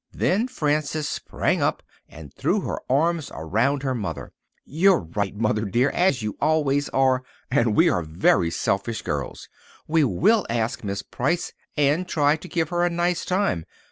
[0.13, 4.33] Then Frances sprang up and threw her arms around her mother.
[4.65, 9.47] "You're right, Mother dear, as you always are, and we are very selfish girls.
[9.87, 13.63] We will ask Miss Price and try to give her a nice time.